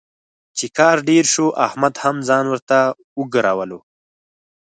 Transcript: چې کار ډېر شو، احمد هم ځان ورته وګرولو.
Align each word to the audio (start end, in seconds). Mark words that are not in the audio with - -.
چې 0.57 0.65
کار 0.77 0.97
ډېر 1.09 1.25
شو، 1.33 1.45
احمد 1.65 1.93
هم 2.03 2.15
ځان 2.29 2.45
ورته 2.49 2.77
وګرولو. 3.19 3.79